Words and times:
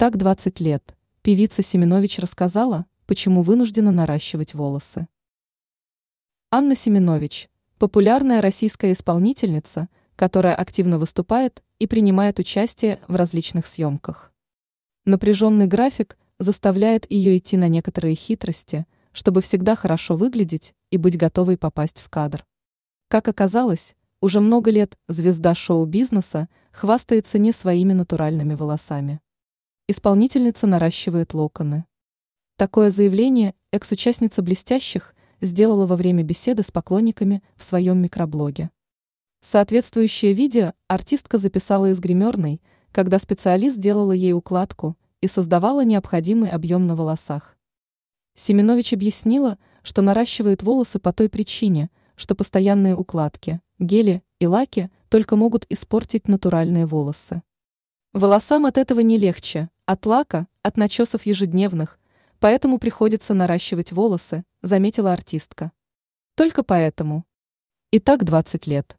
Так 0.00 0.16
20 0.16 0.60
лет. 0.60 0.96
Певица 1.20 1.62
Семенович 1.62 2.20
рассказала, 2.20 2.86
почему 3.04 3.42
вынуждена 3.42 3.92
наращивать 3.92 4.54
волосы. 4.54 5.08
Анна 6.50 6.74
Семенович– 6.74 7.50
популярная 7.78 8.40
российская 8.40 8.92
исполнительница, 8.92 9.90
которая 10.16 10.54
активно 10.54 10.98
выступает 10.98 11.62
и 11.78 11.86
принимает 11.86 12.38
участие 12.38 12.98
в 13.08 13.16
различных 13.16 13.66
съемках. 13.66 14.32
Напряженный 15.04 15.66
график 15.66 16.16
заставляет 16.38 17.04
ее 17.10 17.36
идти 17.36 17.58
на 17.58 17.68
некоторые 17.68 18.14
хитрости, 18.14 18.86
чтобы 19.12 19.42
всегда 19.42 19.76
хорошо 19.76 20.16
выглядеть 20.16 20.72
и 20.90 20.96
быть 20.96 21.18
готовой 21.18 21.58
попасть 21.58 21.98
в 21.98 22.08
кадр. 22.08 22.46
Как 23.08 23.28
оказалось, 23.28 23.94
уже 24.22 24.40
много 24.40 24.70
лет 24.70 24.96
звезда 25.08 25.54
шоу-бизнеса 25.54 26.48
хвастается 26.72 27.38
не 27.38 27.52
своими 27.52 27.92
натуральными 27.92 28.54
волосами. 28.54 29.20
Исполнительница 29.92 30.68
наращивает 30.68 31.34
локоны. 31.34 31.84
Такое 32.56 32.90
заявление 32.90 33.56
экс-участница 33.72 34.40
«Блестящих» 34.40 35.16
сделала 35.40 35.84
во 35.84 35.96
время 35.96 36.22
беседы 36.22 36.62
с 36.62 36.70
поклонниками 36.70 37.42
в 37.56 37.64
своем 37.64 38.00
микроблоге. 38.00 38.70
Соответствующее 39.40 40.32
видео 40.32 40.74
артистка 40.86 41.38
записала 41.38 41.90
из 41.90 41.98
гримерной, 41.98 42.62
когда 42.92 43.18
специалист 43.18 43.78
делала 43.78 44.12
ей 44.12 44.32
укладку 44.32 44.96
и 45.20 45.26
создавала 45.26 45.84
необходимый 45.84 46.50
объем 46.50 46.86
на 46.86 46.94
волосах. 46.94 47.58
Семенович 48.36 48.92
объяснила, 48.92 49.58
что 49.82 50.02
наращивает 50.02 50.62
волосы 50.62 51.00
по 51.00 51.12
той 51.12 51.28
причине, 51.28 51.90
что 52.14 52.36
постоянные 52.36 52.94
укладки, 52.94 53.60
гели 53.80 54.22
и 54.38 54.46
лаки 54.46 54.88
только 55.08 55.34
могут 55.34 55.66
испортить 55.68 56.28
натуральные 56.28 56.86
волосы. 56.86 57.42
Волосам 58.12 58.66
от 58.66 58.76
этого 58.76 59.00
не 59.00 59.18
легче, 59.18 59.68
от 59.90 60.06
лака, 60.06 60.46
от 60.62 60.76
начесов 60.76 61.26
ежедневных, 61.26 61.98
поэтому 62.38 62.78
приходится 62.78 63.34
наращивать 63.34 63.90
волосы, 63.90 64.44
заметила 64.62 65.12
артистка. 65.12 65.72
Только 66.36 66.62
поэтому. 66.62 67.24
И 67.90 67.98
так 67.98 68.22
20 68.22 68.68
лет. 68.68 68.96